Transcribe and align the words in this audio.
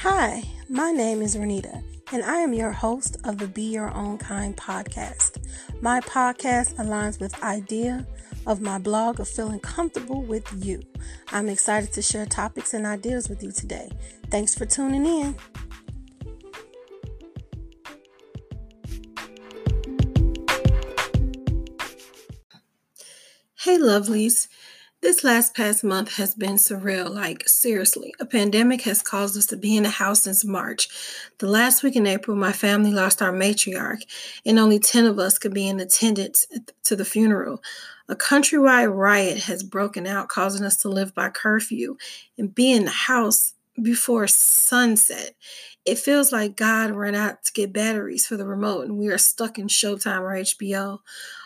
Hi, 0.00 0.42
my 0.68 0.92
name 0.92 1.22
is 1.22 1.36
Renita, 1.36 1.82
and 2.12 2.22
I 2.22 2.36
am 2.36 2.52
your 2.52 2.70
host 2.70 3.16
of 3.24 3.38
the 3.38 3.48
Be 3.48 3.62
Your 3.62 3.90
Own 3.94 4.18
Kind 4.18 4.54
podcast. 4.54 5.42
My 5.80 6.00
podcast 6.02 6.74
aligns 6.74 7.18
with 7.18 7.42
idea 7.42 8.06
of 8.46 8.60
my 8.60 8.76
blog 8.76 9.20
of 9.20 9.26
feeling 9.26 9.58
comfortable 9.58 10.22
with 10.22 10.46
you. 10.62 10.82
I'm 11.32 11.48
excited 11.48 11.94
to 11.94 12.02
share 12.02 12.26
topics 12.26 12.74
and 12.74 12.84
ideas 12.84 13.30
with 13.30 13.42
you 13.42 13.52
today. 13.52 13.90
Thanks 14.30 14.54
for 14.54 14.66
tuning 14.66 15.06
in. 15.06 15.34
Hey, 23.54 23.78
lovelies. 23.78 24.46
This 25.02 25.22
last 25.22 25.54
past 25.54 25.84
month 25.84 26.16
has 26.16 26.34
been 26.34 26.54
surreal. 26.54 27.10
Like, 27.10 27.46
seriously, 27.46 28.14
a 28.18 28.24
pandemic 28.24 28.82
has 28.82 29.02
caused 29.02 29.36
us 29.36 29.44
to 29.46 29.56
be 29.56 29.76
in 29.76 29.82
the 29.82 29.90
house 29.90 30.22
since 30.22 30.42
March. 30.42 30.88
The 31.38 31.46
last 31.46 31.82
week 31.82 31.96
in 31.96 32.06
April, 32.06 32.34
my 32.34 32.52
family 32.52 32.90
lost 32.90 33.20
our 33.20 33.32
matriarch, 33.32 34.02
and 34.46 34.58
only 34.58 34.78
10 34.78 35.04
of 35.04 35.18
us 35.18 35.38
could 35.38 35.52
be 35.52 35.68
in 35.68 35.78
attendance 35.80 36.46
to 36.84 36.96
the 36.96 37.04
funeral. 37.04 37.62
A 38.08 38.16
countrywide 38.16 38.94
riot 38.96 39.40
has 39.40 39.62
broken 39.62 40.06
out, 40.06 40.28
causing 40.28 40.64
us 40.64 40.78
to 40.78 40.88
live 40.88 41.14
by 41.14 41.28
curfew 41.28 41.98
and 42.38 42.54
be 42.54 42.72
in 42.72 42.86
the 42.86 42.90
house 42.90 43.52
before 43.82 44.26
sunset. 44.26 45.34
It 45.84 45.98
feels 45.98 46.32
like 46.32 46.56
God 46.56 46.90
ran 46.90 47.14
out 47.14 47.44
to 47.44 47.52
get 47.52 47.72
batteries 47.72 48.26
for 48.26 48.36
the 48.36 48.46
remote, 48.46 48.86
and 48.86 48.98
we 48.98 49.06
are 49.08 49.18
stuck 49.18 49.56
in 49.56 49.68
Showtime 49.68 50.22
or 50.22 50.34
HBO. 50.34 50.98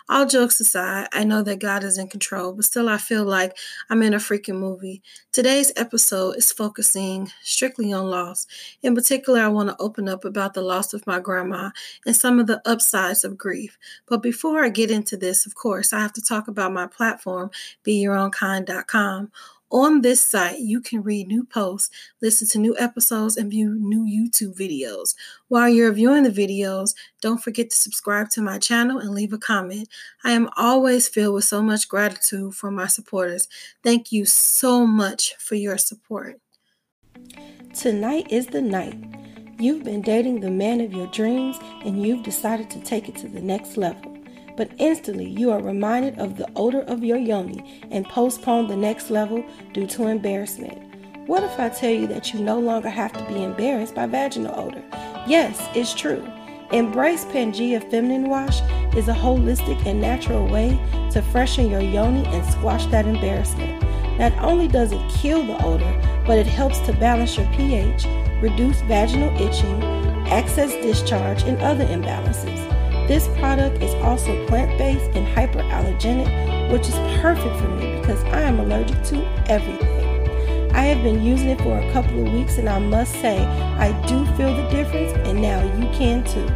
All 0.09 0.27
jokes 0.27 0.59
aside, 0.59 1.09
I 1.13 1.25
know 1.25 1.43
that 1.43 1.61
God 1.61 1.85
is 1.85 1.99
in 1.99 2.09
control, 2.09 2.55
but 2.55 2.65
still, 2.65 2.89
I 2.89 2.97
feel 2.97 3.25
like 3.25 3.57
I'm 3.91 4.03
in 4.03 4.15
a 4.15 4.17
freaking 4.17 4.59
movie. 4.59 5.03
Today's 5.31 5.73
episode 5.77 6.37
is 6.37 6.51
focusing 6.51 7.31
strictly 7.43 7.93
on 7.93 8.11
loss. 8.11 8.47
In 8.83 8.95
particular, 8.95 9.41
I 9.41 9.49
want 9.49 9.69
to 9.69 9.77
open 9.79 10.09
up 10.09 10.25
about 10.25 10.55
the 10.55 10.63
loss 10.63 10.95
of 10.95 11.07
my 11.07 11.21
grandma 11.21 11.71
and 12.07 12.17
some 12.17 12.41
of 12.41 12.47
the 12.47 12.63
upsides 12.65 13.25
of 13.25 13.39
grief. 13.39 13.79
But 14.09 14.23
before 14.23 14.65
I 14.65 14.71
get 14.71 14.91
into 14.91 15.17
this, 15.19 15.47
of 15.47 15.55
course, 15.55 15.93
I 15.93 16.01
have 16.01 16.15
to 16.15 16.23
talk 16.23 16.49
about 16.49 16.73
my 16.73 16.87
platform, 16.87 17.51
BeYourOwnKind.com 17.85 19.31
on 19.71 20.01
this 20.01 20.21
site, 20.21 20.59
you 20.59 20.81
can 20.81 21.03
read 21.03 21.29
new 21.29 21.45
posts, 21.45 21.91
listen 22.21 22.49
to 22.49 22.59
new 22.59 22.77
episodes, 22.79 23.37
and 23.37 23.51
view 23.51 23.77
new 23.79 24.05
YouTube 24.05 24.57
videos. 24.57 25.15
While 25.49 25.69
you're 25.69 25.93
viewing 25.93 26.25
the 26.25 26.31
videos, 26.31 26.95
don't 27.21 27.43
forget 27.43 27.71
to 27.71 27.77
subscribe 27.77 28.31
to 28.31 28.43
my 28.43 28.59
channel 28.59 28.99
and 28.99 29.11
leave 29.11 29.33
a 29.33 29.39
comment. 29.39 29.89
I 30.25 30.33
am 30.33 30.51
always 30.57 31.09
filled 31.09 31.35
with 31.35 31.45
so 31.45 31.63
much 31.63 31.89
gratitude 31.89 32.55
for 32.55 32.71
my 32.71 32.87
supporters. 32.87 33.49
Thank 33.83 34.13
you 34.13 34.25
so 34.25 34.87
much 34.87 35.35
for 35.39 35.55
your 35.55 35.79
support. 35.79 36.41
Tonight 37.75 38.31
is 38.31 38.47
the 38.47 38.63
night. 38.63 38.99
You've 39.59 39.85
been 39.85 40.01
dating 40.01 40.41
the 40.41 40.51
man 40.51 40.81
of 40.81 40.93
your 40.93 41.07
dreams 41.09 41.59
and 41.85 42.03
you've 42.03 42.23
decided 42.23 42.71
to 42.71 42.81
take 42.81 43.09
it 43.09 43.17
to 43.17 43.29
the 43.29 43.43
next 43.43 43.77
level 43.77 44.20
but 44.57 44.71
instantly 44.79 45.29
you 45.29 45.51
are 45.51 45.63
reminded 45.63 46.19
of 46.19 46.37
the 46.37 46.49
odor 46.57 46.83
of 46.83 47.05
your 47.05 47.19
yoni 47.19 47.83
and 47.91 48.07
postpone 48.07 48.69
the 48.69 48.77
next 48.77 49.11
level 49.11 49.45
due 49.73 49.87
to 49.87 50.07
embarrassment. 50.07 50.81
What 51.27 51.45
if 51.45 51.59
I 51.61 51.69
tell 51.69 51.91
you 51.91 52.07
that 52.09 52.33
you 52.35 52.41
no 52.41 52.59
longer 52.59 52.89
have 52.89 53.13
to 53.13 53.25
be 53.33 53.45
embarrassed 53.45 53.95
by 53.95 54.07
vaginal 54.07 54.59
odor? 54.59 54.83
Yes, 55.27 55.69
it's 55.75 55.95
true. 55.95 56.27
Embrace 56.73 57.25
Pangea 57.27 57.81
Feminine 57.91 58.29
Wash 58.29 58.61
is 58.97 59.09
a 59.09 59.13
holistic 59.13 59.85
and 59.87 60.01
natural 60.01 60.47
way 60.47 60.71
to 61.11 61.21
freshen 61.21 61.71
your 61.71 61.81
yoni 61.81 62.25
and 62.27 62.45
squash 62.53 62.87
that 62.87 63.07
embarrassment. 63.07 63.83
Not 64.19 64.33
only 64.39 64.69
does 64.69 64.93
it 64.93 65.11
kill 65.11 65.45
the 65.45 65.65
odor, 65.65 66.23
but 66.27 66.39
it 66.39 66.47
helps 66.47 66.79
to 66.81 66.93
balance 66.93 67.37
your 67.37 67.47
pH, 67.53 68.07
reduce 68.43 68.81
vaginal 68.83 69.35
itching, 69.41 69.83
excess 70.27 70.73
discharge, 70.83 71.43
and 71.43 71.59
other 71.59 71.87
imbalances. 71.87 72.80
This 73.11 73.27
product 73.41 73.83
is 73.83 73.93
also 74.05 74.47
plant 74.47 74.79
based 74.79 75.11
and 75.17 75.27
hyperallergenic, 75.27 76.71
which 76.71 76.87
is 76.87 76.95
perfect 77.21 77.57
for 77.57 77.67
me 77.67 77.99
because 77.99 78.23
I 78.27 78.43
am 78.43 78.61
allergic 78.61 79.03
to 79.07 79.17
everything. 79.51 80.71
I 80.71 80.85
have 80.85 81.03
been 81.03 81.21
using 81.21 81.49
it 81.49 81.61
for 81.61 81.77
a 81.77 81.93
couple 81.93 82.25
of 82.25 82.33
weeks 82.33 82.59
and 82.59 82.69
I 82.69 82.79
must 82.79 83.11
say, 83.15 83.45
I 83.45 83.91
do 84.07 84.25
feel 84.37 84.55
the 84.55 84.63
difference, 84.71 85.11
and 85.27 85.43
now 85.43 85.61
you 85.61 85.89
can 85.89 86.23
too. 86.23 86.49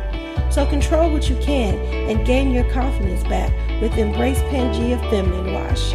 So 0.48 0.64
control 0.64 1.10
what 1.10 1.28
you 1.28 1.34
can 1.38 1.74
and 2.08 2.24
gain 2.24 2.52
your 2.52 2.70
confidence 2.70 3.24
back 3.24 3.50
with 3.82 3.98
Embrace 3.98 4.38
Pangea 4.42 5.00
Feminine 5.10 5.54
Wash. 5.54 5.90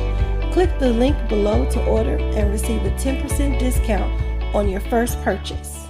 Click 0.51 0.77
the 0.77 0.89
link 0.89 1.15
below 1.29 1.69
to 1.69 1.85
order 1.85 2.17
and 2.17 2.51
receive 2.51 2.83
a 2.83 2.91
10% 2.97 3.59
discount 3.59 4.11
on 4.53 4.67
your 4.67 4.81
first 4.81 5.21
purchase. 5.21 5.88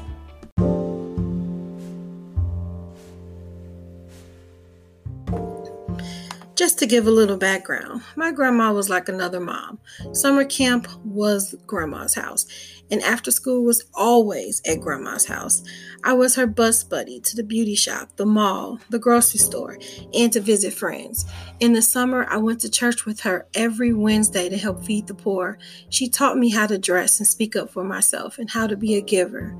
To 6.80 6.86
give 6.86 7.08
a 7.08 7.12
little 7.12 7.36
background, 7.36 8.04
my 8.16 8.32
grandma 8.32 8.72
was 8.72 8.90
like 8.90 9.10
another 9.10 9.42
mom. 9.42 9.80
Summer 10.14 10.46
camp 10.46 10.88
was 11.04 11.54
grandma's 11.68 12.16
house, 12.16 12.46
and 12.90 13.02
after 13.02 13.32
school 13.32 13.66
was 13.66 13.84
always 13.94 14.62
at 14.66 14.80
grandma's 14.80 15.26
house. 15.26 15.62
I 16.06 16.14
was 16.14 16.36
her 16.36 16.48
bus 16.48 16.86
buddy 16.86 17.20
to 17.20 17.36
the 17.36 17.44
beauty 17.44 17.76
shop, 17.76 18.16
the 18.16 18.26
mall, 18.26 18.80
the 18.90 18.98
grocery 18.98 19.40
store, 19.40 19.78
and 20.14 20.32
to 20.32 20.40
visit 20.40 20.72
friends. 20.72 21.26
In 21.60 21.74
the 21.74 21.82
summer, 21.82 22.26
I 22.30 22.38
went 22.38 22.62
to 22.62 22.72
church 22.72 23.06
with 23.06 23.20
her 23.22 23.46
every 23.54 23.92
Wednesday 23.92 24.48
to 24.48 24.58
help 24.58 24.86
feed 24.86 25.08
the 25.08 25.14
poor. 25.14 25.58
She 25.90 26.08
taught 26.08 26.38
me 26.38 26.50
how 26.50 26.66
to 26.66 26.78
dress 26.78 27.20
and 27.20 27.28
speak 27.28 27.58
up 27.58 27.72
for 27.72 27.84
myself 27.84 28.38
and 28.38 28.50
how 28.50 28.68
to 28.68 28.78
be 28.78 28.96
a 28.96 29.02
giver. 29.02 29.54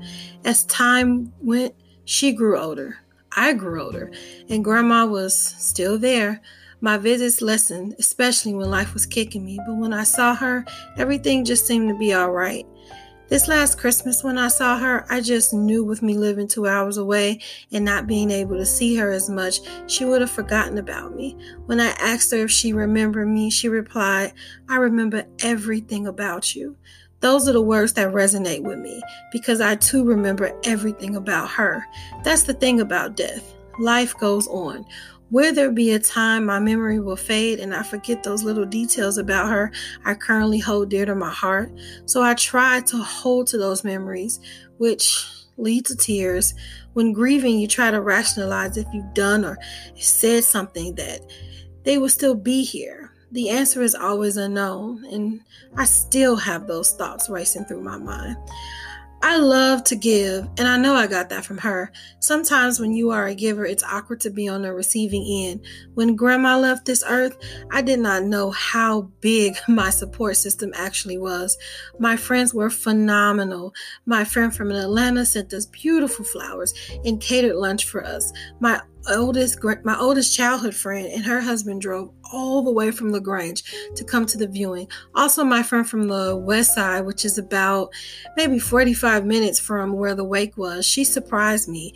As 0.46 0.64
time 0.64 1.34
went, 1.42 1.74
she 2.06 2.32
grew 2.32 2.58
older. 2.58 2.96
I 3.36 3.52
grew 3.52 3.84
older, 3.84 4.10
and 4.48 4.64
grandma 4.64 5.04
was 5.04 5.36
still 5.36 5.98
there 5.98 6.40
my 6.80 6.96
visits 6.96 7.42
lessened, 7.42 7.94
especially 7.98 8.54
when 8.54 8.70
life 8.70 8.94
was 8.94 9.06
kicking 9.06 9.44
me, 9.44 9.58
but 9.66 9.76
when 9.76 9.92
I 9.92 10.04
saw 10.04 10.34
her, 10.34 10.64
everything 10.96 11.44
just 11.44 11.66
seemed 11.66 11.88
to 11.88 11.98
be 11.98 12.14
all 12.14 12.30
right. 12.30 12.66
This 13.28 13.46
last 13.46 13.78
Christmas, 13.78 14.24
when 14.24 14.38
I 14.38 14.48
saw 14.48 14.76
her, 14.76 15.06
I 15.08 15.20
just 15.20 15.54
knew 15.54 15.84
with 15.84 16.02
me 16.02 16.14
living 16.14 16.48
two 16.48 16.66
hours 16.66 16.96
away 16.96 17.40
and 17.70 17.84
not 17.84 18.08
being 18.08 18.28
able 18.30 18.56
to 18.56 18.66
see 18.66 18.96
her 18.96 19.12
as 19.12 19.30
much, 19.30 19.60
she 19.86 20.04
would 20.04 20.20
have 20.20 20.32
forgotten 20.32 20.78
about 20.78 21.14
me. 21.14 21.36
When 21.66 21.78
I 21.78 21.90
asked 22.00 22.32
her 22.32 22.38
if 22.38 22.50
she 22.50 22.72
remembered 22.72 23.28
me, 23.28 23.48
she 23.48 23.68
replied, 23.68 24.32
I 24.68 24.76
remember 24.78 25.26
everything 25.44 26.08
about 26.08 26.56
you. 26.56 26.76
Those 27.20 27.48
are 27.48 27.52
the 27.52 27.62
words 27.62 27.92
that 27.92 28.12
resonate 28.12 28.62
with 28.62 28.78
me 28.78 29.00
because 29.30 29.60
I 29.60 29.76
too 29.76 30.02
remember 30.04 30.58
everything 30.64 31.14
about 31.14 31.50
her. 31.50 31.86
That's 32.24 32.42
the 32.42 32.54
thing 32.54 32.80
about 32.80 33.14
death. 33.14 33.54
Life 33.78 34.18
goes 34.18 34.48
on. 34.48 34.84
Will 35.30 35.54
there 35.54 35.70
be 35.70 35.92
a 35.92 35.98
time 35.98 36.46
my 36.46 36.58
memory 36.58 36.98
will 36.98 37.16
fade 37.16 37.60
and 37.60 37.74
I 37.74 37.82
forget 37.82 38.22
those 38.22 38.42
little 38.42 38.64
details 38.64 39.16
about 39.16 39.48
her 39.48 39.70
I 40.04 40.14
currently 40.14 40.58
hold 40.58 40.90
dear 40.90 41.06
to 41.06 41.14
my 41.14 41.30
heart? 41.30 41.70
So 42.06 42.22
I 42.22 42.34
try 42.34 42.80
to 42.80 42.96
hold 42.96 43.46
to 43.48 43.58
those 43.58 43.84
memories, 43.84 44.40
which 44.78 45.24
lead 45.56 45.86
to 45.86 45.96
tears. 45.96 46.54
When 46.94 47.12
grieving, 47.12 47.58
you 47.58 47.68
try 47.68 47.90
to 47.90 48.00
rationalize 48.00 48.76
if 48.76 48.86
you've 48.92 49.14
done 49.14 49.44
or 49.44 49.56
said 49.94 50.44
something 50.44 50.94
that 50.96 51.20
they 51.84 51.98
will 51.98 52.08
still 52.08 52.34
be 52.34 52.64
here. 52.64 53.12
The 53.32 53.50
answer 53.50 53.80
is 53.82 53.94
always 53.94 54.36
unknown, 54.36 55.04
and 55.04 55.40
I 55.76 55.84
still 55.84 56.34
have 56.34 56.66
those 56.66 56.90
thoughts 56.90 57.30
racing 57.30 57.66
through 57.66 57.82
my 57.82 57.96
mind. 57.96 58.36
I 59.22 59.36
love 59.36 59.84
to 59.84 59.96
give, 59.96 60.48
and 60.56 60.66
I 60.66 60.78
know 60.78 60.94
I 60.94 61.06
got 61.06 61.28
that 61.28 61.44
from 61.44 61.58
her. 61.58 61.92
Sometimes 62.20 62.80
when 62.80 62.94
you 62.94 63.10
are 63.10 63.26
a 63.26 63.34
giver, 63.34 63.66
it's 63.66 63.82
awkward 63.82 64.20
to 64.20 64.30
be 64.30 64.48
on 64.48 64.62
the 64.62 64.72
receiving 64.72 65.26
end. 65.46 65.66
When 65.92 66.16
grandma 66.16 66.56
left 66.56 66.86
this 66.86 67.04
earth, 67.06 67.36
I 67.70 67.82
did 67.82 68.00
not 68.00 68.22
know 68.24 68.50
how 68.50 69.02
big 69.20 69.56
my 69.68 69.90
support 69.90 70.36
system 70.36 70.72
actually 70.74 71.18
was. 71.18 71.58
My 71.98 72.16
friends 72.16 72.54
were 72.54 72.70
phenomenal. 72.70 73.74
My 74.06 74.24
friend 74.24 74.54
from 74.54 74.70
Atlanta 74.70 75.26
sent 75.26 75.52
us 75.52 75.66
beautiful 75.66 76.24
flowers 76.24 76.72
and 77.04 77.20
catered 77.20 77.56
lunch 77.56 77.84
for 77.84 78.02
us. 78.02 78.32
My 78.58 78.80
oldest 79.08 79.62
my 79.84 79.98
oldest 79.98 80.34
childhood 80.34 80.74
friend 80.74 81.06
and 81.06 81.24
her 81.24 81.40
husband 81.40 81.80
drove 81.80 82.10
all 82.32 82.62
the 82.62 82.72
way 82.72 82.90
from 82.90 83.12
LaGrange 83.12 83.64
to 83.96 84.04
come 84.04 84.26
to 84.26 84.38
the 84.38 84.46
viewing. 84.46 84.88
Also, 85.14 85.44
my 85.44 85.62
friend 85.62 85.88
from 85.88 86.08
the 86.08 86.36
west 86.36 86.74
side, 86.74 87.04
which 87.06 87.24
is 87.24 87.38
about 87.38 87.90
maybe 88.36 88.58
45 88.58 89.24
minutes 89.24 89.58
from 89.58 89.92
where 89.92 90.14
the 90.14 90.24
wake 90.24 90.56
was, 90.56 90.86
she 90.86 91.04
surprised 91.04 91.68
me 91.68 91.94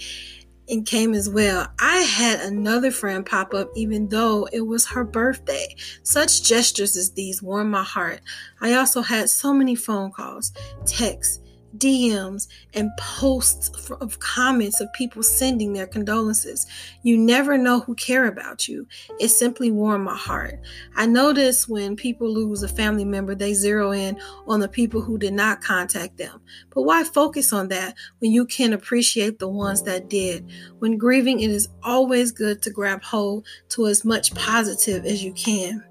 and 0.68 0.86
came 0.86 1.14
as 1.14 1.28
well. 1.28 1.66
I 1.78 1.98
had 1.98 2.40
another 2.40 2.90
friend 2.90 3.24
pop 3.24 3.52
up 3.54 3.68
even 3.76 4.08
though 4.08 4.48
it 4.52 4.62
was 4.62 4.86
her 4.86 5.04
birthday. 5.04 5.76
Such 6.02 6.42
gestures 6.42 6.96
as 6.96 7.12
these 7.12 7.42
warm 7.42 7.70
my 7.70 7.82
heart. 7.82 8.20
I 8.60 8.74
also 8.74 9.02
had 9.02 9.28
so 9.28 9.52
many 9.52 9.74
phone 9.74 10.10
calls, 10.10 10.52
texts, 10.86 11.40
DMs, 11.78 12.48
and 12.74 12.90
posts 12.98 13.90
of 13.90 14.18
comments 14.20 14.80
of 14.80 14.92
people 14.92 15.22
sending 15.22 15.72
their 15.72 15.86
condolences. 15.86 16.66
You 17.02 17.18
never 17.18 17.58
know 17.58 17.80
who 17.80 17.94
care 17.94 18.26
about 18.26 18.68
you. 18.68 18.86
It 19.18 19.28
simply 19.28 19.70
warmed 19.70 20.04
my 20.04 20.16
heart. 20.16 20.60
I 20.96 21.06
notice 21.06 21.68
when 21.68 21.96
people 21.96 22.32
lose 22.32 22.62
a 22.62 22.68
family 22.68 23.04
member, 23.04 23.34
they 23.34 23.54
zero 23.54 23.92
in 23.92 24.18
on 24.46 24.60
the 24.60 24.68
people 24.68 25.00
who 25.00 25.18
did 25.18 25.34
not 25.34 25.60
contact 25.60 26.16
them. 26.16 26.40
But 26.74 26.82
why 26.82 27.04
focus 27.04 27.52
on 27.52 27.68
that 27.68 27.94
when 28.18 28.32
you 28.32 28.46
can 28.46 28.72
appreciate 28.72 29.38
the 29.38 29.48
ones 29.48 29.82
that 29.82 30.08
did? 30.08 30.50
When 30.78 30.98
grieving, 30.98 31.40
it 31.40 31.50
is 31.50 31.68
always 31.82 32.32
good 32.32 32.62
to 32.62 32.70
grab 32.70 33.02
hold 33.02 33.46
to 33.70 33.86
as 33.86 34.04
much 34.04 34.34
positive 34.34 35.04
as 35.04 35.22
you 35.24 35.32
can. 35.32 35.84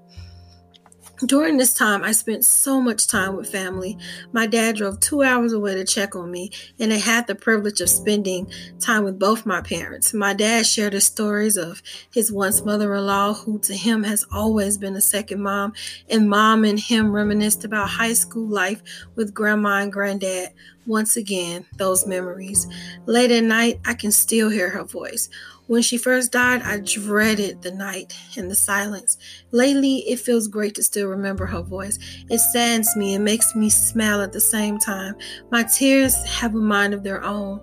During 1.26 1.56
this 1.56 1.72
time, 1.72 2.02
I 2.02 2.12
spent 2.12 2.44
so 2.44 2.80
much 2.80 3.06
time 3.06 3.36
with 3.36 3.50
family. 3.50 3.96
My 4.32 4.46
dad 4.46 4.76
drove 4.76 5.00
two 5.00 5.22
hours 5.22 5.52
away 5.52 5.74
to 5.74 5.84
check 5.84 6.16
on 6.16 6.30
me, 6.30 6.50
and 6.78 6.92
I 6.92 6.96
had 6.96 7.26
the 7.26 7.34
privilege 7.34 7.80
of 7.80 7.88
spending 7.88 8.50
time 8.80 9.04
with 9.04 9.18
both 9.18 9.46
my 9.46 9.60
parents. 9.60 10.12
My 10.12 10.34
dad 10.34 10.66
shared 10.66 10.92
his 10.92 11.04
stories 11.04 11.56
of 11.56 11.82
his 12.12 12.32
once 12.32 12.64
mother 12.64 12.94
in 12.94 13.06
law, 13.06 13.32
who 13.32 13.58
to 13.60 13.74
him 13.74 14.02
has 14.02 14.26
always 14.32 14.76
been 14.76 14.96
a 14.96 15.00
second 15.00 15.40
mom, 15.40 15.72
and 16.10 16.28
mom 16.28 16.64
and 16.64 16.80
him 16.80 17.12
reminisced 17.12 17.64
about 17.64 17.90
high 17.90 18.14
school 18.14 18.48
life 18.48 18.82
with 19.14 19.32
grandma 19.32 19.82
and 19.82 19.92
granddad. 19.92 20.50
Once 20.86 21.16
again, 21.16 21.64
those 21.76 22.06
memories. 22.06 22.66
Late 23.06 23.30
at 23.30 23.44
night, 23.44 23.80
I 23.84 23.94
can 23.94 24.12
still 24.12 24.50
hear 24.50 24.68
her 24.70 24.84
voice. 24.84 25.28
When 25.66 25.80
she 25.80 25.96
first 25.96 26.30
died, 26.32 26.60
I 26.60 26.80
dreaded 26.80 27.62
the 27.62 27.70
night 27.70 28.14
and 28.36 28.50
the 28.50 28.54
silence. 28.54 29.16
Lately, 29.50 29.98
it 30.00 30.20
feels 30.20 30.46
great 30.46 30.74
to 30.74 30.82
still 30.82 31.08
remember 31.08 31.46
her 31.46 31.62
voice. 31.62 31.98
It 32.28 32.38
saddens 32.38 32.94
me 32.96 33.14
and 33.14 33.24
makes 33.24 33.54
me 33.54 33.70
smile 33.70 34.20
at 34.20 34.32
the 34.32 34.40
same 34.40 34.78
time. 34.78 35.14
My 35.50 35.62
tears 35.62 36.22
have 36.24 36.54
a 36.54 36.58
mind 36.58 36.92
of 36.92 37.02
their 37.02 37.24
own. 37.24 37.62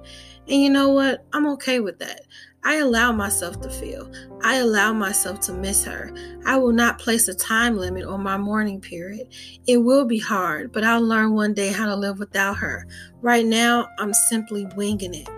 And 0.52 0.62
you 0.62 0.70
know 0.70 0.90
what? 0.90 1.26
I'm 1.32 1.48
okay 1.54 1.80
with 1.80 2.00
that. 2.00 2.26
I 2.62 2.76
allow 2.76 3.14
myself 3.14 3.62
to 3.62 3.70
feel. 3.70 4.12
I 4.44 4.58
allow 4.58 4.92
myself 4.92 5.40
to 5.42 5.54
miss 5.54 5.86
her. 5.86 6.12
I 6.46 6.58
will 6.58 6.74
not 6.74 7.00
place 7.00 7.30
a 7.30 7.34
time 7.34 7.78
limit 7.78 8.04
on 8.04 8.22
my 8.22 8.38
mourning 8.38 8.82
period. 8.82 9.34
It 9.66 9.78
will 9.78 10.04
be 10.04 10.20
hard, 10.20 10.74
but 10.74 10.84
I'll 10.84 11.02
learn 11.02 11.36
one 11.36 11.54
day 11.54 11.70
how 11.70 11.86
to 11.86 11.96
live 11.96 12.20
without 12.20 12.58
her. 12.58 12.86
Right 13.22 13.46
now, 13.46 13.88
I'm 13.98 14.14
simply 14.14 14.68
winging 14.76 15.14
it. 15.14 15.30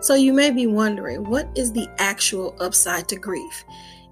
So 0.00 0.14
you 0.14 0.32
may 0.32 0.52
be 0.52 0.68
wondering 0.68 1.24
what 1.24 1.48
is 1.56 1.72
the 1.72 1.88
actual 1.98 2.54
upside 2.60 3.08
to 3.08 3.16
grief? 3.16 3.64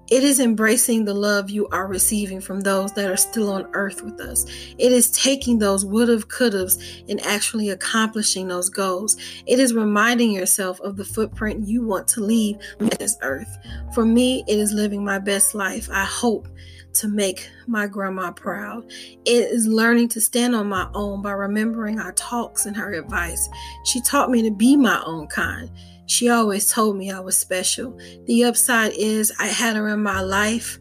It 0.09 0.23
is 0.23 0.39
embracing 0.39 1.05
the 1.05 1.13
love 1.13 1.49
you 1.49 1.67
are 1.69 1.87
receiving 1.87 2.41
from 2.41 2.59
those 2.59 2.91
that 2.93 3.09
are 3.09 3.17
still 3.17 3.51
on 3.51 3.67
earth 3.73 4.01
with 4.03 4.19
us. 4.19 4.45
It 4.77 4.91
is 4.91 5.09
taking 5.11 5.59
those 5.59 5.85
would 5.85 6.09
have, 6.09 6.27
could 6.27 6.53
have, 6.53 6.73
and 7.07 7.21
actually 7.25 7.69
accomplishing 7.69 8.47
those 8.47 8.69
goals. 8.69 9.15
It 9.47 9.59
is 9.59 9.73
reminding 9.73 10.31
yourself 10.31 10.79
of 10.81 10.97
the 10.97 11.05
footprint 11.05 11.67
you 11.67 11.85
want 11.85 12.07
to 12.09 12.21
leave 12.21 12.57
on 12.79 12.89
this 12.99 13.17
earth. 13.21 13.57
For 13.93 14.05
me, 14.05 14.43
it 14.47 14.59
is 14.59 14.73
living 14.73 15.05
my 15.05 15.19
best 15.19 15.55
life. 15.55 15.89
I 15.91 16.03
hope 16.03 16.47
to 16.95 17.07
make 17.07 17.49
my 17.67 17.87
grandma 17.87 18.31
proud. 18.31 18.85
It 19.25 19.51
is 19.51 19.67
learning 19.67 20.09
to 20.09 20.21
stand 20.21 20.55
on 20.55 20.67
my 20.67 20.89
own 20.93 21.21
by 21.21 21.31
remembering 21.31 21.99
our 21.99 22.13
talks 22.13 22.65
and 22.65 22.75
her 22.75 22.93
advice. 22.93 23.49
She 23.85 24.01
taught 24.01 24.29
me 24.29 24.41
to 24.43 24.51
be 24.51 24.75
my 24.75 25.01
own 25.05 25.27
kind. 25.27 25.69
She 26.05 26.29
always 26.29 26.67
told 26.67 26.97
me 26.97 27.11
I 27.11 27.19
was 27.19 27.37
special. 27.37 27.97
The 28.25 28.43
upside 28.43 28.93
is 28.93 29.33
I 29.39 29.47
had 29.47 29.75
her 29.75 29.89
in 29.89 30.03
my 30.03 30.21
life 30.21 30.79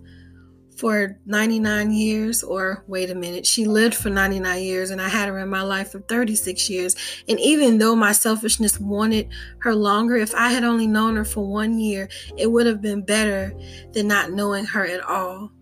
for 0.82 1.16
99 1.26 1.92
years, 1.92 2.42
or 2.42 2.82
wait 2.88 3.08
a 3.08 3.14
minute, 3.14 3.46
she 3.46 3.66
lived 3.66 3.94
for 3.94 4.10
99 4.10 4.62
years, 4.62 4.90
and 4.90 5.00
I 5.00 5.08
had 5.08 5.28
her 5.28 5.38
in 5.38 5.48
my 5.48 5.62
life 5.62 5.92
for 5.92 6.00
36 6.00 6.68
years. 6.68 6.96
And 7.28 7.38
even 7.38 7.78
though 7.78 7.94
my 7.94 8.10
selfishness 8.10 8.80
wanted 8.80 9.28
her 9.60 9.76
longer, 9.76 10.16
if 10.16 10.34
I 10.34 10.48
had 10.48 10.64
only 10.64 10.88
known 10.88 11.14
her 11.14 11.24
for 11.24 11.46
one 11.46 11.78
year, 11.78 12.08
it 12.36 12.50
would 12.50 12.66
have 12.66 12.82
been 12.82 13.02
better 13.02 13.54
than 13.92 14.08
not 14.08 14.32
knowing 14.32 14.64
her 14.64 14.84
at 14.84 15.04
all. 15.04 15.52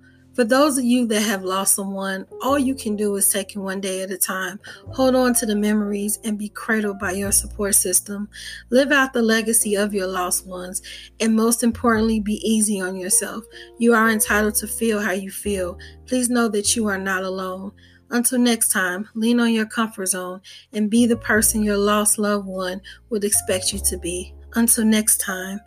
For 0.41 0.45
those 0.45 0.79
of 0.79 0.85
you 0.85 1.07
that 1.09 1.21
have 1.21 1.45
lost 1.45 1.75
someone, 1.75 2.27
all 2.41 2.59
you 2.59 2.75
can 2.75 2.97
do 2.97 3.15
is 3.17 3.29
take 3.29 3.55
it 3.55 3.59
one 3.59 3.79
day 3.79 4.01
at 4.01 4.11
a 4.11 4.17
time. 4.17 4.59
Hold 4.93 5.15
on 5.15 5.35
to 5.35 5.45
the 5.45 5.55
memories 5.55 6.19
and 6.25 6.39
be 6.39 6.49
cradled 6.49 6.99
by 6.99 7.11
your 7.11 7.31
support 7.31 7.75
system. 7.75 8.27
Live 8.71 8.91
out 8.91 9.13
the 9.13 9.21
legacy 9.21 9.75
of 9.75 9.93
your 9.93 10.07
lost 10.07 10.47
ones. 10.47 10.81
And 11.21 11.37
most 11.37 11.63
importantly, 11.63 12.21
be 12.21 12.41
easy 12.43 12.81
on 12.81 12.97
yourself. 12.97 13.45
You 13.77 13.93
are 13.93 14.09
entitled 14.09 14.55
to 14.55 14.67
feel 14.67 14.99
how 14.99 15.13
you 15.13 15.31
feel. 15.31 15.79
Please 16.07 16.31
know 16.31 16.49
that 16.49 16.75
you 16.75 16.87
are 16.87 16.97
not 16.97 17.23
alone. 17.23 17.73
Until 18.09 18.39
next 18.39 18.71
time, 18.71 19.11
lean 19.15 19.41
on 19.41 19.53
your 19.53 19.67
comfort 19.67 20.07
zone 20.07 20.41
and 20.73 20.89
be 20.89 21.05
the 21.05 21.19
person 21.19 21.63
your 21.63 21.77
lost 21.77 22.19
loved 22.19 22.47
one 22.47 22.81
would 23.11 23.25
expect 23.25 23.75
you 23.75 23.79
to 23.81 23.99
be. 23.99 24.35
Until 24.55 24.87
next 24.87 25.21
time, 25.21 25.61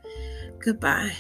goodbye. 0.57 1.13